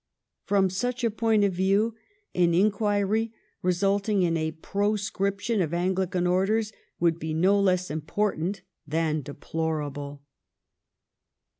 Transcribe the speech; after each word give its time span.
From 0.45 0.71
such 0.71 1.03
a 1.03 1.11
point 1.11 1.43
of 1.43 1.53
view 1.53 1.93
an 2.33 2.55
inquiry, 2.55 3.31
resulting 3.61 4.23
in 4.23 4.35
a 4.35 4.53
proscription 4.53 5.61
of 5.61 5.75
Anglican 5.75 6.25
orders, 6.25 6.73
would 6.99 7.19
be 7.19 7.35
no 7.35 7.59
less 7.59 7.91
important 7.91 8.63
than 8.87 9.21
deplorable." 9.21 10.23